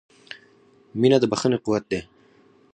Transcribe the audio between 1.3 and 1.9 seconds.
بښنې قوت